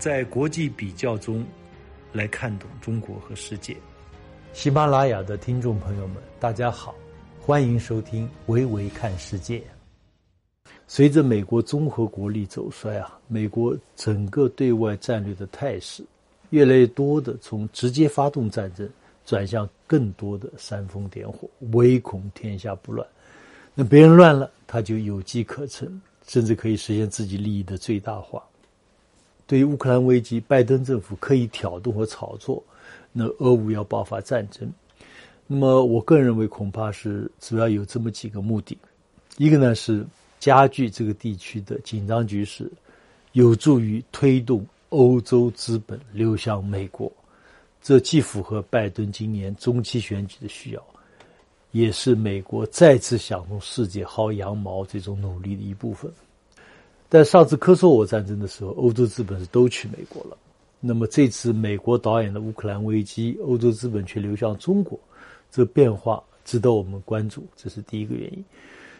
[0.00, 1.44] 在国际比较中
[2.10, 3.76] 来看懂中国和世界。
[4.54, 6.94] 喜马拉雅的听众朋友们，大家好，
[7.38, 9.58] 欢迎收听《维维看世界》。
[10.88, 16.02] 随着美国综合国力走衰啊，美国整个对外战略的态势，
[16.48, 18.88] 越来越多的从直接发动战争
[19.26, 23.06] 转向更多的煽风点火，唯恐天下不乱。
[23.74, 28.42] 那别人乱了，他就有机可乘，甚至可以实现自己利益的最大化。
[29.50, 32.62] 对于乌克兰危机，拜登政府刻意挑动和炒作。
[33.10, 34.72] 那俄乌要爆发战争，
[35.48, 38.78] 那么我个人认为恐怕是主要有这么几个目的：
[39.38, 40.06] 一个呢是
[40.38, 42.70] 加剧这个地区的紧张局势，
[43.32, 47.10] 有助于推动欧洲资本流向美国，
[47.82, 50.86] 这既符合拜登今年中期选举的需要，
[51.72, 56.08] 也是美国再次想从世界薅羊毛这种努力的一部分。
[57.10, 60.36] 但上次科索沃战争的时候，欧洲资本是都去美国了。
[60.78, 64.98] 那么这次美国导演的乌克兰危机，欧洲资本却流向中国，
[65.50, 68.44] 这变化值得我们关注，这是第一个原因。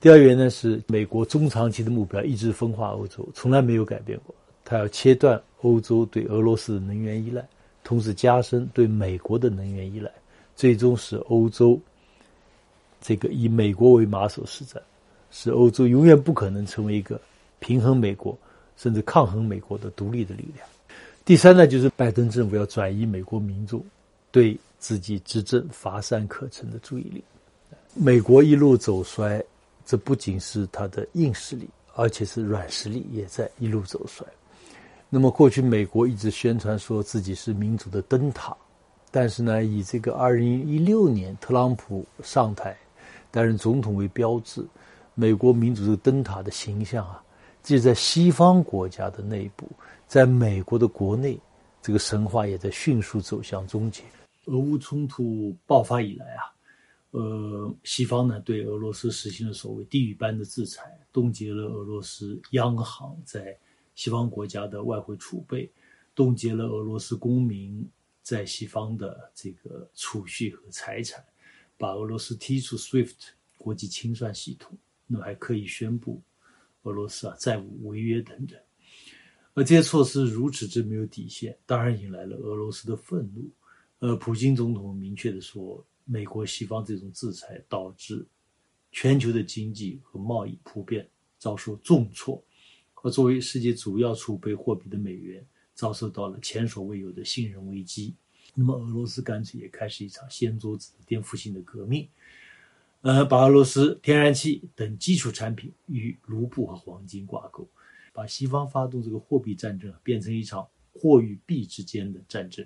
[0.00, 4.34] 第二原因呢是美国中长期的目标一直分化欧洲，从来没有改变过。
[4.64, 7.46] 它要切断欧洲对俄罗斯的能源依赖，
[7.84, 10.10] 同时加深对美国的能源依赖，
[10.56, 11.80] 最终使欧洲
[13.00, 14.76] 这个以美国为马首是瞻，
[15.30, 17.20] 使欧洲永远不可能成为一个
[17.62, 18.36] 平衡美国
[18.76, 20.66] 甚至抗衡美国的独立的力量。
[21.24, 23.80] 第三呢，就是拜登政府要转移美国民众
[24.32, 27.22] 对自己执政乏善可陈的注意力。
[27.94, 29.40] 美国一路走衰，
[29.86, 34.26] 这不仅是它的硬实力，而且是软实力也在一路走衰。
[35.08, 38.56] 那么过去美国一直宣传说自己是民主的灯塔，
[39.12, 42.76] 但是呢，以这个二零一六年特朗普上台
[43.30, 44.64] 担任总统为标志，
[45.14, 47.22] 美国民主这个灯塔的形象啊，
[47.62, 49.68] 即在西方国家的内部。
[50.06, 51.40] 在美国的国内，
[51.80, 54.02] 这个神话也在迅速走向终结。
[54.44, 56.52] 俄乌冲突爆发以来啊，
[57.12, 63.56] 呃，西方呢对俄罗斯实行了所谓地狱般的制裁，冻结了俄罗斯央行在
[63.94, 65.70] 西方国家的外汇储备，
[66.14, 67.88] 冻结了俄罗斯公民
[68.20, 71.24] 在西方的这个储蓄和财产，
[71.78, 73.14] 把俄罗斯踢出 SWIFT
[73.56, 76.20] 国际清算系统，那么还刻意宣布
[76.82, 78.58] 俄罗斯啊债务违约等等。
[79.54, 83.50] 而这些措施如此之没有底线，当然引来了俄罗斯的愤怒。
[83.98, 88.26] 呃，普京总统明确的说，美国西方这种制裁导致
[88.90, 92.42] 全球的经济和贸易普遍遭受重挫，
[93.02, 98.14] 而作为世界主要储备货币的美元遭受到了前所未有的信任危机。
[98.54, 102.08] 那么，俄罗斯干脆也开始一场掀桌子颠覆性的革命，
[103.02, 107.68] 呃，把俄罗斯天然气等基础产品与卢布和黄金挂钩。
[108.14, 112.62] 把西方发动这个货币战争变成一场货与币之间的战争，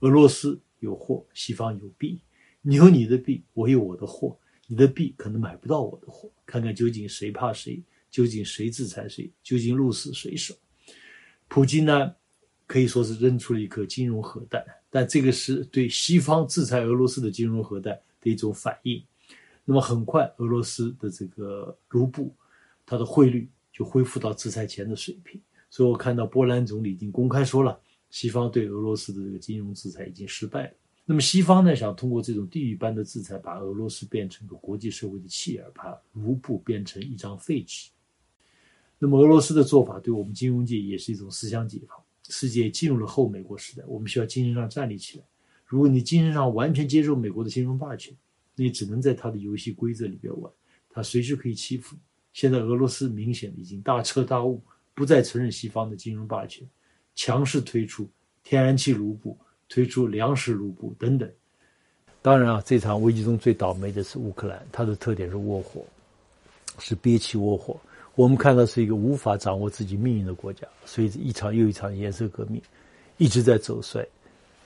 [0.00, 2.20] 俄罗斯有货，西方有币，
[2.62, 10.52] 你有你的币，我有我的货，你的币可能买不到我的货，看看究竟谁怕谁，究竟谁制裁谁，究竟鹿死谁手。
[11.46, 12.12] 普京呢，
[12.66, 19.00] 可以说是扔出了一颗金融核弹，但这个是对西方制裁俄罗斯的金融核弹的一种反应。
[19.64, 22.34] 那么很快，俄罗斯的这个卢布，
[22.84, 23.48] 它的汇率。
[23.74, 25.40] 就恢复到制裁前的水平，
[25.70, 27.80] 所以我看到波兰总理已经公开说了，
[28.10, 30.74] 西方对俄罗斯的这个金融制裁已经失败了。
[31.06, 37.88] 那么西方呢，想通过这种地狱般的制裁，把俄罗斯变成个国际社会的弃儿，把卢布变成一张废纸。
[38.98, 41.96] 那么俄罗斯的做法对我们金融界也是一种思想解放。
[42.28, 45.24] 世界进入了后美国时代，我们需要精神上站立起来。
[45.64, 48.14] 如果你精神上完全接受美国的金融霸权，
[48.54, 50.52] 你只能在他的游戏规则里边玩，
[50.90, 51.96] 他随时可以欺负。
[52.32, 54.62] 现在俄罗斯明显已经大彻大悟，
[54.94, 56.66] 不再承认西方的金融霸权，
[57.14, 58.08] 强势推出
[58.42, 61.30] 天然气卢布、推出粮食卢布等等。
[62.22, 65.84] 当然啊，这场危机中最倒霉的是乌克兰，它的特点是窝火，
[66.78, 67.78] 是憋气窝火。
[68.14, 72.62] 我们看到是一个无法掌握自己命运的国家，随着一场又一场颜色革命，
[73.16, 74.06] 一直在走衰。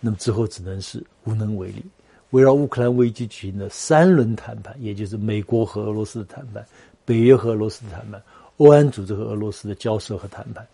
[0.00, 1.84] 那么之后只能是无能为力。
[2.32, 6.66] 围绕乌克兰危机举行的三轮谈判，也就是美国和俄罗斯的谈判。
[7.04, 8.22] 北约和俄罗斯的谈判，
[8.56, 10.66] 欧安组织和俄罗斯的交涉和谈判，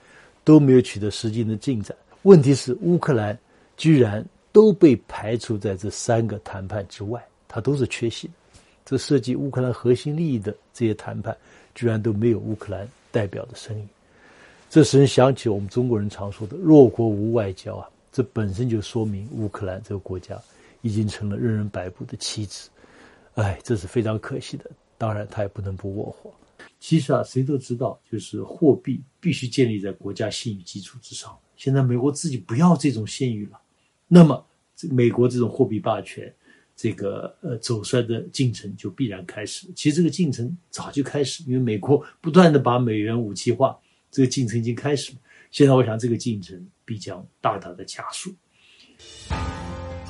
[0.44, 1.96] 都没有取得实际的进展。
[2.22, 3.36] 问题是乌克兰
[3.76, 8.34] 居然都被排除在这三个谈判之外，它都是缺席的。
[8.84, 11.36] 这涉及乌克兰核心利益的这些谈判，
[11.74, 13.88] 居然都没有乌克兰代表的声音。
[14.70, 20.38] 这使人想起我们中国人常说的“弱国无外交”啊，这本身就说明乌克兰这个国家
[20.82, 22.68] 已经成了任人摆布的棋子。
[23.34, 24.70] 哎，这是非常可惜的。
[24.96, 26.34] 当然，他也不能不窝火。
[26.80, 31.36] 其实啊，谁都知道，就是货币必须建立在国家信誉基础之上。
[31.56, 33.60] 现在美国自己不要这种信誉了，
[34.06, 34.44] 那么
[34.90, 36.32] 美国这种货币霸权，
[36.76, 39.68] 这个呃走衰的进程就必然开始。
[39.74, 43.76] 其实这个进程早就开始，因为美国不断的把美元武器化，
[44.10, 45.18] 这个进程已经开始了。
[45.50, 48.34] 现在我想这个进程必将大大的加速。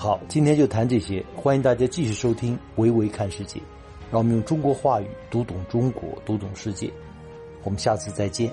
[0.00, 3.58] 好，今天就谈这些，欢迎大家继续收听《维维看世界》，
[4.12, 6.88] 让我们用中国话语读懂中国，读懂世界。
[7.64, 8.48] 我们下次再见。